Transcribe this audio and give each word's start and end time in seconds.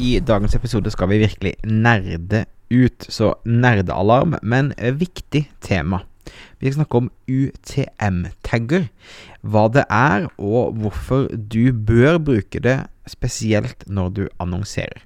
I 0.00 0.16
dagens 0.24 0.54
episode 0.56 0.88
skal 0.94 1.10
vi 1.10 1.18
virkelig 1.20 1.50
nerde 1.68 2.46
ut, 2.72 3.04
så 3.12 3.34
nerdealarm, 3.44 4.38
men 4.42 4.72
viktig 4.96 5.50
tema. 5.60 5.98
Vi 6.58 6.70
skal 6.70 6.78
snakke 6.78 7.00
om 7.02 7.10
UTM-tagger. 7.28 8.86
Hva 9.42 9.66
det 9.74 9.84
er, 9.92 10.24
og 10.38 10.72
hvorfor 10.80 11.28
du 11.28 11.72
bør 11.72 12.16
bruke 12.18 12.62
det, 12.64 12.78
spesielt 13.04 13.84
når 13.88 14.08
du 14.08 14.22
annonserer. 14.40 15.04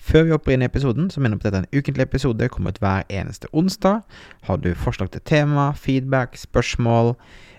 Før 0.00 0.24
vi 0.24 0.32
hopper 0.32 0.56
inn 0.56 0.64
i 0.64 0.70
episoden, 0.70 1.10
så 1.12 1.20
minner 1.20 1.36
jeg 1.36 1.42
på 1.42 1.48
at 1.48 1.52
dette 1.52 1.60
er 1.60 1.68
en 1.68 1.78
ukentlig 1.82 2.08
episode, 2.08 2.48
kommet 2.48 2.80
hver 2.80 3.04
eneste 3.12 3.52
onsdag. 3.52 4.00
Har 4.48 4.64
du 4.64 4.72
forslag 4.74 5.12
til 5.12 5.26
tema, 5.28 5.72
feedback, 5.76 6.40
spørsmål, 6.40 7.18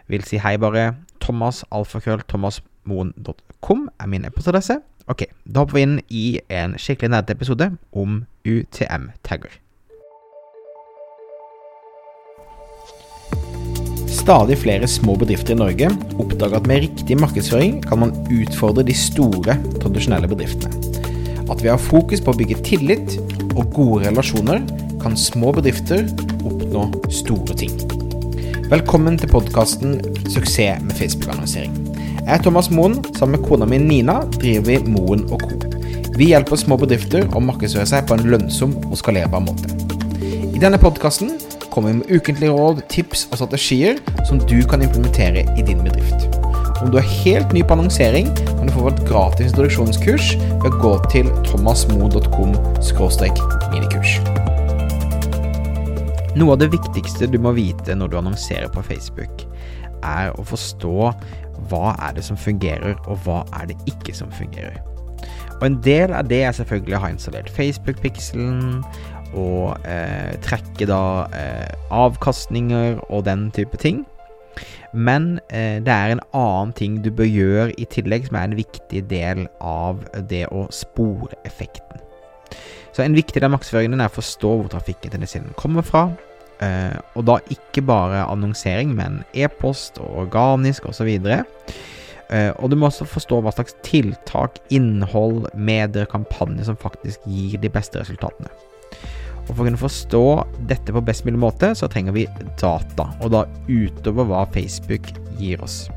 vil 0.10 0.26
si 0.26 0.42
hei 0.42 0.58
bare, 0.58 0.96
Thomas, 1.22 1.62
alfakrøll, 1.70 2.26
thomasmoen.com 2.86 3.90
er 4.00 4.08
min 4.08 4.26
e-postadresse. 4.26 4.80
Ok, 5.10 5.26
da 5.46 5.64
hopper 5.64 5.76
vi 5.76 5.84
inn 5.86 5.98
i 6.10 6.40
en 6.50 6.78
skikkelig 6.80 7.12
nerdete 7.12 7.72
om 7.92 8.26
UTM-tagger. 8.46 9.52
Stadig 14.12 14.58
flere 14.62 14.88
små 14.88 15.16
bedrifter 15.18 15.56
i 15.56 15.58
Norge 15.58 15.90
oppdager 16.22 16.60
at 16.60 16.68
med 16.68 16.84
riktig 16.84 17.18
markedsføring 17.18 17.82
kan 17.84 18.00
man 18.00 18.14
utfordre 18.30 18.84
de 18.86 18.94
store, 18.94 19.58
tradisjonelle 19.82 20.30
bedriftene. 20.30 20.78
At 21.50 21.64
vi 21.64 21.72
har 21.72 21.82
fokus 21.82 22.22
på 22.22 22.32
å 22.32 22.38
bygge 22.38 22.62
tillit 22.64 23.18
og 23.56 23.74
gode 23.74 24.06
relasjoner, 24.06 24.62
kan 25.02 25.18
små 25.18 25.52
bedrifter 25.58 26.06
oppnå 26.46 26.86
store 27.12 27.58
ting. 27.58 27.74
Velkommen 28.72 29.18
til 29.18 29.28
podkasten 29.28 30.00
'Suksess 30.30 30.80
med 30.86 30.96
Facebook-annonsering'. 30.96 31.91
Jeg 32.32 32.40
er 32.40 32.44
Thomas 32.46 32.70
Moen. 32.72 32.94
Sammen 33.18 33.34
med 33.36 33.44
kona 33.44 33.66
mi 33.68 33.76
Nina 33.76 34.22
driver 34.38 34.64
vi 34.70 34.78
Moen 34.88 35.26
Co. 35.28 35.36
Vi 36.16 36.30
hjelper 36.30 36.56
små 36.56 36.78
bedrifter 36.80 37.26
å 37.36 37.42
markedsføre 37.44 37.84
seg 37.90 38.06
på 38.08 38.16
en 38.16 38.24
lønnsom 38.32 38.72
og 38.86 38.94
skalerbar 39.02 39.44
måte. 39.44 39.68
I 40.24 40.62
denne 40.64 40.80
podkasten 40.80 41.34
kommer 41.74 41.92
vi 41.92 41.98
med 41.98 42.14
ukentlige 42.16 42.54
råd, 42.56 42.80
tips 42.88 43.26
og 43.34 43.42
strategier 43.42 44.00
som 44.30 44.40
du 44.48 44.62
kan 44.64 44.80
implementere 44.80 45.44
i 45.60 45.68
din 45.68 45.84
bedrift. 45.84 46.40
Om 46.80 46.96
du 46.96 47.02
er 47.02 47.12
helt 47.18 47.52
ny 47.52 47.66
på 47.68 47.76
annonsering, 47.76 48.32
kan 48.48 48.64
du 48.64 48.78
få 48.78 48.88
et 48.94 49.04
gratis 49.12 49.52
introduksjonskurs 49.52 50.32
ved 50.40 50.72
å 50.72 50.82
gå 50.88 50.96
til 51.12 51.36
thomasmo.com 51.52 52.56
minikurs. 53.76 54.16
Noe 56.40 56.56
av 56.56 56.64
det 56.64 56.72
viktigste 56.80 57.28
du 57.28 57.42
må 57.44 57.52
vite 57.60 58.00
når 58.00 58.16
du 58.16 58.22
annonserer 58.24 58.72
på 58.72 58.88
Facebook, 58.88 59.51
er 60.04 60.32
å 60.38 60.46
forstå 60.48 61.12
hva 61.70 61.96
er 62.08 62.16
det 62.18 62.26
som 62.26 62.40
fungerer, 62.40 62.96
og 63.06 63.22
hva 63.26 63.42
er 63.60 63.70
det 63.72 63.78
ikke 63.90 64.16
som 64.18 64.32
fungerer. 64.34 64.80
Og 65.60 65.66
En 65.68 65.82
del 65.86 66.14
av 66.18 66.30
det 66.30 66.44
er 66.44 66.56
selvfølgelig 66.58 66.98
å 66.98 67.04
ha 67.04 67.12
installert 67.14 67.52
Facebook-pikselen, 67.54 68.82
og 69.38 69.78
eh, 69.88 70.34
trekke 70.44 70.88
da 70.90 71.04
eh, 71.38 71.70
avkastninger 71.94 73.00
og 73.10 73.26
den 73.26 73.52
type 73.56 73.78
ting. 73.80 74.02
Men 74.94 75.40
eh, 75.50 75.80
det 75.80 75.94
er 75.94 76.12
en 76.12 76.24
annen 76.36 76.74
ting 76.76 76.98
du 77.04 77.12
bør 77.16 77.30
gjøre 77.30 77.72
i 77.80 77.88
tillegg, 77.88 78.28
som 78.28 78.36
er 78.36 78.50
en 78.50 78.58
viktig 78.60 79.06
del 79.10 79.46
av 79.64 80.02
det 80.30 80.48
å 80.52 80.66
spore 80.76 81.38
effekten. 81.48 82.04
Så 82.92 83.06
en 83.06 83.16
viktig 83.16 83.40
del 83.40 83.48
av 83.48 83.56
markedsføringen 83.56 84.04
er 84.04 84.12
å 84.12 84.18
forstå 84.18 84.52
hvor 84.58 84.68
trafikken 84.74 85.14
til 85.14 85.24
nettsiden 85.24 85.56
kommer 85.60 85.86
fra. 85.88 86.10
Eh, 86.62 86.98
og 87.18 87.26
da 87.26 87.40
ikke 87.54 87.84
bare 87.86 88.26
annonsering, 88.30 88.94
men 88.98 89.22
e-post 89.34 89.98
og 90.02 90.26
organisk 90.28 90.86
osv. 90.92 91.10
Uh, 92.32 92.52
og 92.64 92.70
du 92.72 92.78
må 92.80 92.88
også 92.88 93.04
forstå 93.12 93.42
hva 93.44 93.52
slags 93.52 93.74
tiltak, 93.84 94.62
innhold, 94.72 95.50
medier, 95.52 96.08
kampanjer 96.08 96.70
som 96.70 96.78
faktisk 96.80 97.26
gir 97.28 97.60
de 97.60 97.72
beste 97.72 98.00
resultatene. 98.00 98.48
Og 99.42 99.50
For 99.50 99.64
å 99.64 99.66
kunne 99.68 99.82
forstå 99.82 100.24
dette 100.70 100.96
på 100.96 101.04
best 101.04 101.26
mulig 101.28 101.42
måte, 101.44 101.74
så 101.76 101.90
trenger 101.92 102.16
vi 102.16 102.24
data. 102.62 103.10
Og 103.20 103.34
da 103.34 103.44
utover 103.68 104.30
hva 104.30 104.46
Facebook 104.54 105.12
gir 105.42 105.60
oss. 105.66 105.90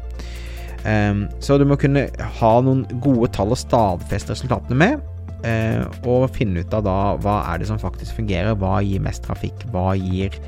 Um, 0.82 1.28
så 1.38 1.56
du 1.60 1.68
må 1.68 1.78
kunne 1.80 2.08
ha 2.40 2.54
noen 2.66 2.82
gode 3.04 3.30
tall 3.36 3.54
å 3.54 3.60
stadfeste 3.60 4.34
resultatene 4.34 4.80
med. 4.80 5.13
Uh, 5.44 5.84
og 6.08 6.30
finne 6.32 6.62
ut 6.64 6.72
av 6.72 6.86
da 6.86 6.98
hva 7.20 7.38
er 7.52 7.60
det 7.60 7.68
som 7.68 7.80
faktisk 7.80 8.16
fungerer. 8.20 8.56
Hva 8.58 8.78
gir 8.84 9.02
mest 9.04 9.26
trafikk? 9.26 9.66
Hva 9.74 9.92
gir 9.98 10.40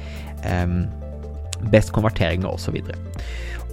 best 1.73 1.91
konverteringer 1.97 2.53
osv. 2.53 2.77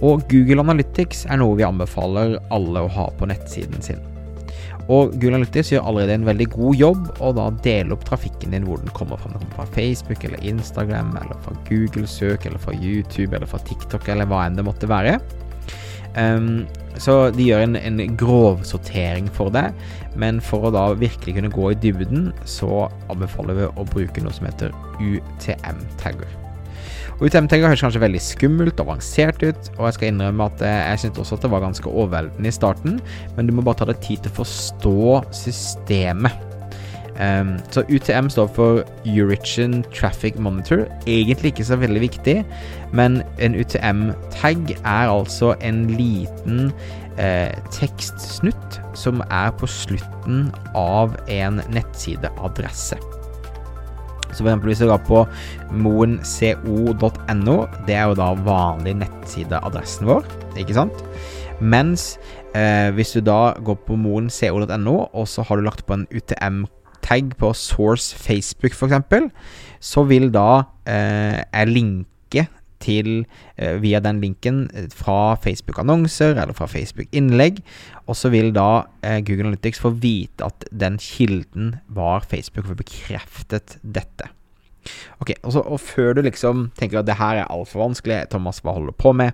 Og 0.02 0.24
Google 0.30 0.64
Analytics 0.64 1.24
er 1.30 1.38
noe 1.38 1.54
vi 1.58 1.66
anbefaler 1.66 2.38
alle 2.54 2.82
å 2.82 2.90
ha 2.90 3.06
på 3.14 3.28
nettsiden 3.30 3.84
sin. 3.84 4.02
Og 4.84 5.14
Google 5.14 5.38
Analytics 5.38 5.72
gjør 5.72 5.86
allerede 5.88 6.18
en 6.18 6.26
veldig 6.28 6.46
god 6.52 6.76
jobb 6.76 7.04
og 7.14 7.36
da 7.38 7.46
dele 7.64 7.96
opp 7.96 8.04
trafikken 8.04 8.52
din 8.52 8.66
hvor 8.68 8.82
den 8.82 8.92
kommer 8.96 9.20
fra. 9.20 9.32
Den 9.32 9.40
kommer 9.40 9.62
fra 9.62 9.76
Facebook 9.76 10.26
eller 10.26 10.44
Instagram 10.44 11.14
eller 11.22 11.40
fra 11.46 11.56
Google-søk 11.70 12.44
eller 12.48 12.60
fra 12.60 12.76
YouTube 12.76 13.32
eller 13.32 13.48
fra 13.48 13.62
TikTok 13.64 14.10
eller 14.12 14.28
hva 14.28 14.44
enn 14.44 14.58
det 14.58 14.66
måtte 14.66 14.90
være. 14.90 15.16
Um, 16.14 16.66
så 17.02 17.16
de 17.34 17.48
gjør 17.48 17.64
en, 17.64 17.76
en 17.78 18.16
grovsortering 18.18 19.26
for 19.34 19.52
det, 19.54 19.66
men 20.20 20.40
for 20.44 20.68
å 20.68 20.74
da 20.74 20.86
virkelig 20.98 21.36
kunne 21.38 21.52
gå 21.54 21.72
i 21.72 21.80
dybden, 21.82 22.30
så 22.48 22.86
anbefaler 23.12 23.58
vi 23.58 23.68
å 23.70 23.86
bruke 23.90 24.24
noe 24.24 24.34
som 24.36 24.48
heter 24.48 24.74
UTM-tagger. 25.02 26.40
UTM-tagger 27.22 27.70
høres 27.70 27.82
kanskje 27.84 28.02
veldig 28.02 28.20
skummelt 28.22 28.80
og 28.82 28.88
avansert 28.88 29.42
ut, 29.44 29.68
og 29.76 29.84
jeg 29.86 29.96
skal 29.98 30.10
innrømme 30.10 30.48
at 30.50 30.64
eh, 30.66 30.80
jeg 30.90 31.04
syntes 31.04 31.22
også 31.22 31.38
at 31.38 31.46
det 31.46 31.52
var 31.52 31.62
ganske 31.62 31.90
overveldende 31.90 32.50
i 32.50 32.54
starten, 32.54 32.98
men 33.36 33.46
du 33.46 33.54
må 33.54 33.62
bare 33.66 33.82
ta 33.82 33.88
deg 33.90 34.02
tid 34.02 34.24
til 34.24 34.34
å 34.34 34.38
forstå 34.40 35.20
systemet. 35.44 36.43
Um, 37.14 37.58
så 37.70 37.84
UTM 37.86 38.28
står 38.28 38.48
for 38.56 38.82
Eurition 39.06 39.84
Traffic 39.94 40.34
Monitor. 40.38 40.84
Egentlig 41.06 41.52
ikke 41.52 41.64
så 41.64 41.76
veldig 41.78 42.00
viktig, 42.00 42.40
men 42.92 43.22
en 43.38 43.54
UTM-tag 43.54 44.74
er 44.80 45.12
altså 45.12 45.54
en 45.62 45.86
liten 45.94 46.72
eh, 47.18 47.54
tekstsnutt 47.70 48.80
som 48.98 49.22
er 49.30 49.52
på 49.58 49.68
slutten 49.70 50.48
av 50.74 51.14
en 51.30 51.62
nettsideadresse. 51.70 52.98
Så 54.34 54.42
for 54.42 54.50
eksempel 54.50 54.72
hvis 54.72 54.82
du 54.82 54.88
går 54.90 55.02
på 55.06 55.22
moenco.no, 55.70 57.56
det 57.86 57.94
er 57.94 58.08
jo 58.10 58.18
da 58.18 58.32
vanlig 58.42 58.96
nettsideadressen 59.04 60.10
vår, 60.10 60.26
ikke 60.58 60.74
sant? 60.74 61.04
Mens 61.62 62.16
eh, 62.58 62.90
hvis 62.96 63.14
du 63.14 63.22
da 63.22 63.54
går 63.62 63.78
på 63.86 63.98
moenco.no, 63.98 64.96
og 65.14 65.28
så 65.30 65.46
har 65.46 65.60
du 65.60 65.68
lagt 65.68 65.86
på 65.86 66.00
en 66.00 66.08
UTM-tag 67.04 67.36
på 67.38 67.52
Source 67.52 68.16
Facebook 68.16 68.72
f.eks., 68.72 69.32
så 69.80 70.04
vil 70.04 70.32
da 70.32 70.64
eh, 70.88 71.44
jeg 71.52 71.68
linke 71.68 72.46
til 72.80 73.26
eh, 73.56 73.80
via 73.80 74.00
den 74.00 74.20
linken 74.20 74.70
eh, 74.74 74.88
fra 74.88 75.36
Facebook-annonser 75.36 76.34
eller 76.40 76.54
fra 76.54 76.66
Facebook-innlegg. 76.66 77.62
Og 78.06 78.16
så 78.16 78.28
vil 78.30 78.52
da 78.54 78.84
Google 79.02 79.48
Analytics 79.48 79.80
få 79.80 79.90
vite 79.90 80.44
at 80.44 80.64
den 80.70 80.98
kilden 80.98 81.76
var 81.88 82.24
Facebook, 82.28 82.66
for 82.66 82.74
bekreftet 82.74 83.78
dette. 83.82 84.28
Ok, 85.20 85.32
og, 85.42 85.52
så, 85.52 85.60
og 85.60 85.80
før 85.80 86.14
du 86.14 86.22
liksom 86.22 86.70
tenker 86.76 87.00
at 87.00 87.06
det 87.06 87.16
her 87.16 87.40
er 87.42 87.50
altfor 87.52 87.86
vanskelig, 87.86 88.26
Thomas, 88.30 88.60
hva 88.60 88.76
holder 88.76 88.92
du 88.92 89.00
på 89.00 89.12
med? 89.12 89.32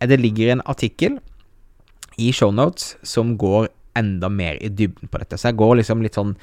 Det 0.00 0.20
ligger 0.20 0.52
en 0.52 0.64
artikkel 0.64 1.18
i 2.16 2.32
shownotes 2.32 2.96
som 3.04 3.36
går 3.40 3.68
enda 3.96 4.28
mer 4.32 4.56
i 4.60 4.68
dybden 4.68 5.10
på 5.10 5.20
dette. 5.20 5.36
Så 5.36 5.50
jeg 5.50 5.58
går 5.60 5.80
liksom 5.80 6.04
litt 6.04 6.16
sånn 6.16 6.34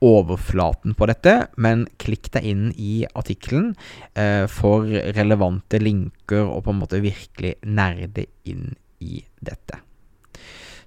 overflaten 0.00 0.94
på 0.96 1.08
dette, 1.10 1.34
men 1.60 1.84
klikk 2.00 2.30
deg 2.34 2.46
inn 2.48 2.68
i 2.80 3.02
artikkelen 3.12 3.74
eh, 4.14 4.46
for 4.50 4.88
relevante 5.16 5.80
linker 5.82 6.46
og 6.46 6.64
på 6.64 6.74
en 6.74 6.80
måte 6.80 7.02
virkelig 7.04 7.56
nerde 7.68 8.24
inn 8.48 8.72
i 9.04 9.20
dette. 9.44 9.80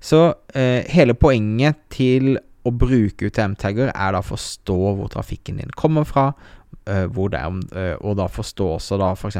Så 0.03 0.25
eh, 0.55 0.81
hele 0.91 1.15
poenget 1.15 1.85
til 1.93 2.35
å 2.63 2.71
bruke 2.71 3.27
UTM-tagger 3.29 3.91
er 3.91 4.15
da 4.15 4.21
å 4.23 4.25
forstå 4.25 4.79
hvor 4.97 5.11
trafikken 5.11 5.59
din 5.61 5.73
kommer 5.77 6.07
fra, 6.07 6.31
hvor 6.85 7.31
det 7.31 7.39
er, 7.39 7.59
eh, 7.79 7.95
og 8.01 8.17
da 8.19 8.27
forstå 8.31 8.67
også 8.75 8.97
da 8.99 9.13
f.eks. 9.15 9.37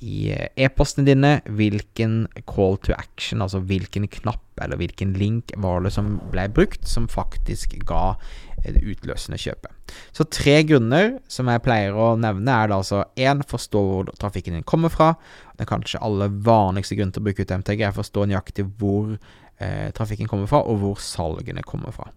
i 0.00 0.30
eh, 0.32 0.48
e-postene 0.64 1.06
dine 1.08 1.32
hvilken 1.48 2.26
call 2.48 2.78
to 2.84 2.92
action, 2.96 3.42
altså 3.42 3.62
hvilken 3.64 4.08
knapp 4.20 4.60
eller 4.60 4.80
hvilken 4.80 5.14
link 5.16 5.54
var 5.56 5.80
det 5.84 5.94
som 5.94 6.18
ble 6.32 6.46
brukt, 6.52 6.84
som 6.88 7.08
faktisk 7.08 7.78
ga 7.88 8.14
det 8.60 8.82
utløsende 8.84 9.38
kjøpet. 9.40 9.72
Så 10.12 10.26
tre 10.28 10.58
grunner 10.68 11.14
som 11.32 11.48
jeg 11.48 11.64
pleier 11.64 11.96
å 11.96 12.12
nevne, 12.20 12.52
er 12.52 12.68
da 12.68 12.80
altså 12.82 13.06
én 13.16 13.40
forstå 13.48 13.84
hvor 13.88 14.12
trafikken 14.20 14.58
din 14.58 14.66
kommer 14.68 14.92
fra. 14.92 15.14
Den 15.56 15.68
kanskje 15.70 16.02
aller 16.04 16.28
vanligste 16.28 16.98
grunnen 16.98 17.14
til 17.16 17.24
å 17.24 17.30
bruke 17.30 17.46
UTMTG 17.46 17.86
er 17.86 17.94
å 17.94 18.00
forstå 18.02 18.28
nøyaktig 18.28 18.68
hvor 18.80 19.14
eh, 19.16 19.88
trafikken 19.96 20.28
kommer 20.28 20.50
fra, 20.50 20.60
og 20.60 20.82
hvor 20.84 21.00
salgene 21.00 21.64
kommer 21.64 21.96
fra. 21.96 22.10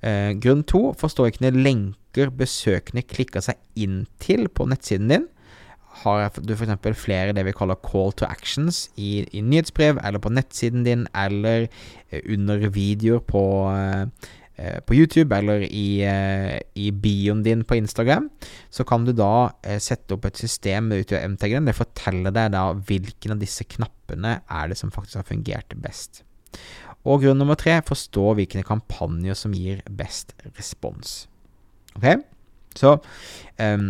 Eh, 0.00 0.32
grunn 0.40 0.62
to 0.64 0.90
forstår 0.96 1.28
ikke 1.30 1.44
når 1.44 1.60
lenker 1.60 2.32
besøkende 2.32 3.04
klikker 3.04 3.44
seg 3.44 3.60
inn 3.76 4.06
til 4.22 4.48
på 4.48 4.66
nettsiden 4.70 5.12
din. 5.12 5.28
Har 6.00 6.30
du 6.38 6.54
f.eks. 6.54 6.96
flere 6.96 7.34
det 7.36 7.44
vi 7.44 7.54
kaller 7.56 7.78
call 7.84 8.14
to 8.16 8.24
actions 8.24 8.86
i, 8.96 9.26
i 9.36 9.42
nyhetsbrev, 9.42 9.98
eller 10.06 10.22
på 10.22 10.32
nettsiden 10.32 10.86
din, 10.86 11.06
eller 11.18 11.66
eh, 11.66 12.22
under 12.30 12.68
videoer 12.72 13.20
på 13.26 13.42
eh, 13.74 14.28
eh, 14.56 14.78
på 14.86 14.96
YouTube 14.96 15.36
eller 15.36 15.66
i, 15.66 16.00
eh, 16.06 16.56
i 16.78 16.88
bioen 16.94 17.42
din 17.44 17.66
på 17.66 17.76
Instagram, 17.80 18.30
så 18.70 18.86
kan 18.88 19.04
du 19.04 19.12
da 19.12 19.50
eh, 19.66 19.82
sette 19.82 20.16
opp 20.16 20.30
et 20.30 20.40
system 20.40 20.92
med 20.94 21.12
MTG-en. 21.12 21.68
Det 21.68 21.76
forteller 21.76 22.32
deg 22.38 22.54
da 22.56 22.70
hvilken 22.72 23.36
av 23.36 23.42
disse 23.42 23.66
knappene 23.68 24.38
er 24.46 24.70
det 24.70 24.78
som 24.80 24.94
faktisk 24.94 25.20
har 25.20 25.28
fungert 25.28 25.76
best. 25.82 26.22
Og 27.08 27.22
grunn 27.22 27.40
nummer 27.40 27.56
tre 27.58 27.78
forstå 27.86 28.34
hvilke 28.36 28.64
kampanjer 28.66 29.38
som 29.38 29.54
gir 29.56 29.80
best 29.88 30.34
respons. 30.52 31.24
Ok? 31.96 32.20
Så 32.76 32.98
um, 33.00 33.86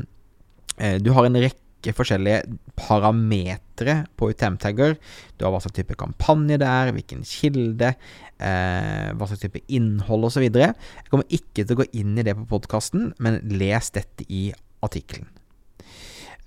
du 1.03 1.11
har 1.13 1.27
en 1.27 1.41
rekke 1.43 1.93
forskjellige 1.97 2.45
parametere 2.79 4.05
på 4.17 4.31
UTM-tagger. 4.31 4.97
Du 5.37 5.45
har 5.45 5.53
hva 5.53 5.61
slags 5.63 5.77
type 5.77 5.97
kampanje 6.01 6.59
det 6.61 6.69
er, 6.69 6.93
hvilken 6.97 7.25
kilde, 7.27 7.93
eh, 8.41 9.11
hva 9.17 9.29
slags 9.29 9.43
type 9.45 9.63
innhold 9.69 10.29
osv. 10.31 10.47
Jeg 10.47 11.11
kommer 11.11 11.29
ikke 11.29 11.65
til 11.65 11.77
å 11.77 11.81
gå 11.83 11.89
inn 12.01 12.17
i 12.19 12.25
det 12.27 12.37
på 12.39 12.49
podkasten, 12.55 13.11
men 13.19 13.41
les 13.53 13.93
dette 13.97 14.27
i 14.29 14.49
artikkelen. 14.85 15.29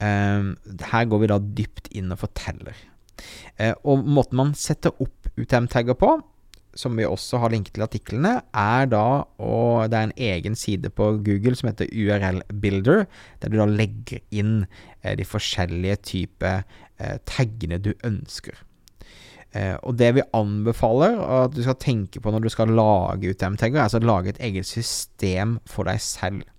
Um, 0.03 0.55
her 0.89 1.05
går 1.07 1.21
vi 1.21 1.29
da 1.31 1.39
dypt 1.39 1.91
inn 1.95 2.11
og 2.11 2.23
forteller. 2.23 2.77
Uh, 3.59 3.73
og 3.87 4.05
måten 4.09 4.39
man 4.39 4.55
setter 4.57 4.95
opp 5.03 5.29
UTM-tagger 5.37 5.97
på, 5.97 6.15
som 6.77 6.97
vi 6.97 7.05
også 7.05 7.39
har 7.41 7.53
linket 7.53 7.75
til 7.77 7.85
artiklene, 7.85 8.33
er 8.53 8.89
da 8.91 9.23
og 9.37 9.89
Det 9.91 9.97
er 9.97 10.07
en 10.07 10.17
egen 10.17 10.55
side 10.55 10.89
på 10.89 11.11
Google 11.25 11.55
som 11.55 11.69
heter 11.69 11.89
URL 11.91 12.41
Builder, 12.61 13.05
der 13.41 13.49
du 13.49 13.57
da 13.59 13.67
legger 13.69 14.21
inn 14.31 14.65
eh, 15.03 15.15
de 15.17 15.25
forskjellige 15.25 15.97
typer 16.09 16.63
eh, 16.99 17.17
taggene 17.25 17.81
du 17.81 17.93
ønsker. 18.03 18.55
Eh, 19.53 19.75
og 19.83 19.97
det 19.99 20.13
vi 20.17 20.25
anbefaler 20.33 21.19
at 21.43 21.53
du 21.53 21.61
skal 21.61 21.77
tenke 21.77 22.21
på 22.21 22.33
når 22.33 22.45
du 22.45 22.49
skal 22.53 22.73
lage 22.73 23.29
UTM-tagger, 23.33 23.77
er 23.77 23.85
altså 23.85 24.01
å 24.01 24.09
lage 24.09 24.33
et 24.33 24.41
eget 24.41 24.69
system 24.69 25.59
for 25.69 25.89
deg 25.89 26.01
selv. 26.01 26.49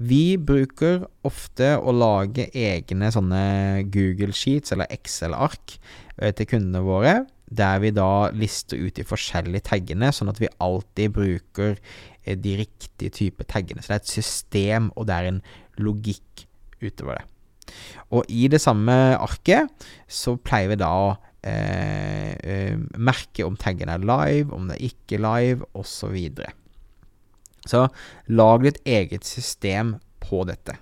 Vi 0.00 0.38
bruker 0.40 1.04
ofte 1.28 1.74
å 1.76 1.92
lage 1.92 2.48
egne 2.56 3.10
sånne 3.12 3.84
Google 3.92 4.32
Sheets 4.32 4.72
eller 4.72 4.88
Excel-ark 4.92 5.76
til 6.16 6.48
kundene 6.48 6.80
våre 6.84 7.18
der 7.50 7.80
vi 7.82 7.90
da 7.94 8.30
lister 8.30 8.78
ut 8.78 8.94
de 8.98 9.06
forskjellige 9.06 9.66
taggene, 9.72 10.12
sånn 10.14 10.30
at 10.30 10.38
vi 10.42 10.50
alltid 10.62 11.16
bruker 11.16 11.74
eh, 11.74 12.36
de 12.38 12.54
riktige 12.62 13.10
type 13.16 13.46
taggene. 13.50 13.82
Så 13.82 13.92
det 13.92 13.98
er 13.98 14.04
et 14.04 14.14
system, 14.14 14.90
og 14.94 15.08
det 15.10 15.16
er 15.16 15.30
en 15.32 15.42
logikk 15.82 16.46
utover 16.80 17.18
det. 17.18 17.26
Og 18.14 18.30
i 18.30 18.46
det 18.50 18.60
samme 18.62 18.94
arket 19.18 19.70
så 20.10 20.34
pleier 20.42 20.72
vi 20.72 20.78
da 20.80 20.90
å 20.90 21.10
eh, 21.46 22.34
eh, 22.34 22.78
merke 22.98 23.46
om 23.46 23.58
taggen 23.58 23.90
er 23.92 24.02
live, 24.02 24.50
om 24.54 24.70
det 24.70 24.78
er 24.78 24.90
ikke 24.90 25.20
live, 25.22 25.66
osv. 25.74 25.90
Så, 25.90 26.12
videre. 26.14 26.52
så 27.66 27.86
lag 28.30 28.66
ditt 28.66 28.80
eget 28.86 29.26
system 29.26 29.96
på 30.22 30.44
dette. 30.48 30.78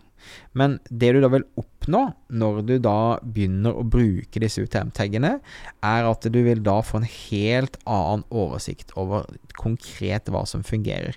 Men 0.58 0.78
det 0.90 1.12
du 1.14 1.20
da 1.24 1.30
vil 1.32 1.46
oppnå 1.60 2.04
når 2.28 2.62
du 2.68 2.74
da 2.82 2.98
begynner 3.22 3.76
å 3.76 3.86
bruke 3.86 4.42
disse 4.42 4.64
UTM-taggene, 4.64 5.38
er 5.84 6.08
at 6.08 6.26
du 6.28 6.40
vil 6.44 6.62
da 6.64 6.78
få 6.84 7.00
en 7.00 7.08
helt 7.08 7.78
annen 7.88 8.24
oversikt 8.28 8.92
over 8.98 9.26
konkret 9.58 10.28
hva 10.32 10.44
som 10.48 10.64
fungerer. 10.66 11.16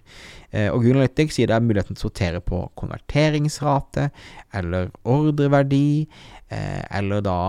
Eh, 0.51 0.69
og 0.71 0.81
Google 0.81 1.01
Analytics 1.01 1.39
gir 1.39 1.51
deg 1.51 1.65
muligheten 1.65 1.97
til 1.97 2.05
å 2.05 2.09
sortere 2.09 2.43
på 2.43 2.63
konverteringsrate 2.79 4.09
eller 4.57 4.91
ordreverdi. 5.07 6.07
Eh, 6.51 6.81
eller 6.97 7.21
da 7.23 7.41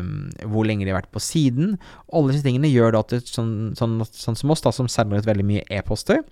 um, 0.00 0.30
hvor 0.50 0.66
lenge 0.66 0.82
de 0.82 0.90
har 0.90 0.98
vært 1.02 1.12
på 1.14 1.22
siden. 1.22 1.76
Alle 2.10 2.34
disse 2.34 2.46
tingene 2.46 2.70
gjør 2.70 2.96
da 2.96 3.04
at 3.04 3.14
det, 3.14 3.20
sånn, 3.30 3.74
sånn, 3.78 4.00
sånn, 4.10 4.38
som 4.40 4.54
oss, 4.54 4.64
da, 4.64 4.72
som 4.74 4.90
sender 4.90 5.22
ut 5.22 5.28
veldig 5.28 5.46
mye 5.46 5.66
e-poster, 5.70 6.24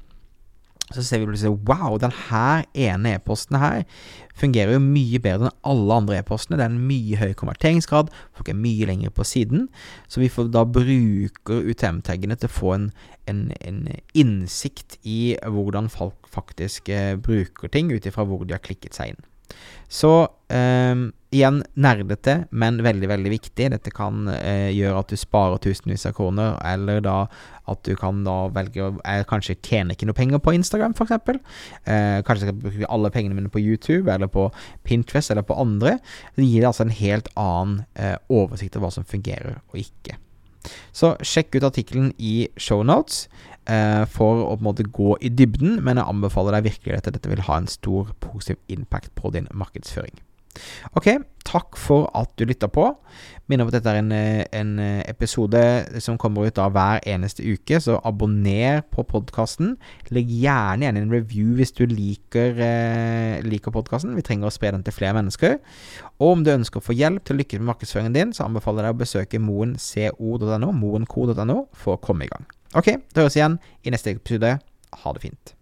så 0.90 1.02
ser 1.04 1.22
vi 1.22 1.28
plutselig 1.28 1.54
wow, 1.68 1.96
den 2.00 2.12
her 2.28 2.64
ene 2.74 3.14
e-posten 3.16 3.56
her 3.60 3.84
fungerer 4.36 4.74
jo 4.74 4.82
mye 4.82 5.20
bedre 5.22 5.48
enn 5.48 5.58
alle 5.68 5.96
andre 6.00 6.18
e-postene. 6.18 6.58
Det 6.58 6.66
er 6.66 6.72
en 6.72 6.86
mye 6.88 7.18
høy 7.20 7.32
konverteringsgrad, 7.38 8.10
folk 8.36 8.50
er 8.50 8.58
mye 8.58 8.88
lenger 8.88 9.12
på 9.14 9.26
siden. 9.28 9.68
Så 10.10 10.22
vi 10.22 10.30
får 10.32 10.50
da 10.52 10.64
bruker 10.68 11.68
UTM-taggene 11.70 12.36
til 12.40 12.50
å 12.50 12.56
få 12.56 12.74
en, 12.76 12.88
en, 13.30 13.44
en, 13.60 13.82
innsikt 14.18 14.98
i 15.08 15.34
hvordan 15.46 15.90
folk 15.92 16.30
faktisk 16.32 16.90
eh, 16.92 17.14
bruker 17.20 17.72
ting, 17.72 17.92
ut 17.92 18.08
ifra 18.08 18.26
hvor 18.28 18.44
de 18.44 18.56
har 18.56 18.64
klikket 18.64 18.96
seg 18.98 19.14
inn. 19.14 19.22
Så 19.92 20.12
eh, 20.48 20.94
igjen 21.32 21.58
nerdete, 21.80 22.46
men 22.50 22.78
veldig, 22.84 23.08
veldig 23.10 23.32
viktig. 23.32 23.68
Dette 23.74 23.92
kan 23.92 24.28
eh, 24.32 24.70
gjøre 24.72 25.02
at 25.02 25.12
du 25.12 25.20
sparer 25.20 25.60
tusenvis 25.64 26.06
av 26.08 26.16
kroner, 26.16 26.56
eller 26.68 27.02
da 27.04 27.16
at 27.70 27.84
du 27.86 27.92
kan 27.96 28.24
da 28.26 28.36
velge 28.52 28.82
å 28.82 28.88
eh, 29.06 29.22
Kanskje 29.28 29.58
tjener 29.60 29.94
ikke 29.96 30.08
noe 30.08 30.18
penger 30.18 30.42
på 30.42 30.54
Instagram, 30.56 30.96
f.eks. 30.96 31.14
Eh, 31.84 32.18
kanskje 32.26 32.48
jeg 32.48 32.50
skal 32.50 32.58
bruke 32.64 32.90
alle 32.96 33.12
pengene 33.14 33.38
mine 33.38 33.52
på 33.52 33.62
YouTube, 33.62 34.12
eller 34.12 34.32
på 34.32 34.48
Pinterest, 34.88 35.32
eller 35.32 35.46
på 35.46 35.56
andre. 35.60 35.98
Det 36.36 36.48
gir 36.48 36.60
deg 36.60 36.72
altså 36.72 36.88
en 36.88 36.98
helt 36.98 37.32
annen 37.36 37.80
eh, 37.94 38.18
oversikt 38.32 38.76
over 38.76 38.88
hva 38.88 38.96
som 38.98 39.08
fungerer 39.08 39.60
og 39.60 39.80
ikke. 39.80 40.18
Så 40.94 41.14
sjekk 41.26 41.56
ut 41.58 41.66
artikkelen 41.66 42.12
i 42.22 42.46
shownotes 42.60 43.26
for 43.62 44.42
å 44.42 44.56
på 44.56 44.58
en 44.58 44.66
måte 44.66 44.88
gå 44.90 45.14
i 45.22 45.30
dybden, 45.30 45.76
men 45.86 46.00
jeg 46.00 46.10
anbefaler 46.10 46.56
deg 46.56 46.66
virkelig 46.66 46.98
at 46.98 47.12
dette 47.14 47.30
vil 47.30 47.44
ha 47.46 47.60
en 47.60 47.70
stor 47.70 48.10
positiv 48.24 48.58
impact 48.74 49.14
på 49.14 49.30
din 49.34 49.46
markedsføring. 49.54 50.18
Ok, 50.92 51.08
takk 51.48 51.78
for 51.80 52.10
at 52.16 52.32
du 52.36 52.44
lytta 52.44 52.68
på. 52.68 52.84
Minner 53.48 53.64
om 53.64 53.70
at 53.70 53.78
dette 53.78 53.92
er 53.92 54.00
en, 54.02 54.12
eh, 54.12 54.44
en, 54.52 54.72
episode 55.08 55.60
som 56.04 56.18
kommer 56.20 56.46
ut 56.46 56.58
av 56.60 56.72
hver 56.74 57.00
eneste 57.08 57.44
uke, 57.44 57.80
så 57.80 57.98
abonner 58.04 58.82
på 58.92 59.04
podkasten. 59.08 59.76
Legg 60.10 60.28
gjerne 60.28 60.84
igjen 60.84 61.00
en 61.00 61.12
review 61.12 61.56
hvis 61.56 61.72
du 61.72 61.86
liker, 61.86 62.60
eh, 62.60 63.42
liker 63.42 63.72
podkasten. 63.72 64.14
Vi 64.14 64.22
trenger 64.22 64.48
å 64.48 64.52
spre 64.52 64.72
den 64.72 64.82
til 64.82 64.92
flere 64.92 65.14
mennesker. 65.14 65.58
Og 66.20 66.36
om 66.36 66.44
du 66.44 66.50
ønsker 66.50 66.80
å 66.80 66.84
få 66.84 66.96
hjelp 66.96 67.24
til 67.24 67.36
å 67.36 67.40
lykkes 67.40 67.60
med 67.60 67.74
markedsføringen 67.74 68.12
din, 68.14 68.32
så 68.32 68.44
anbefaler 68.44 68.84
jeg 68.84 68.92
deg 68.92 68.96
å 68.96 69.04
besøke 69.04 69.40
moenco.no, 69.40 70.72
moenco.no, 70.72 71.68
for 71.72 71.96
å 71.96 72.00
komme 72.00 72.24
i 72.24 72.28
gang. 72.28 72.44
Ok, 72.74 72.88
da 73.12 73.20
høres 73.24 73.34
vi 73.36 73.42
igjen 73.42 73.58
i 73.84 73.92
neste 73.92 74.14
episode. 74.16 74.54
Ha 75.02 75.12
det 75.12 75.22
fint. 75.26 75.52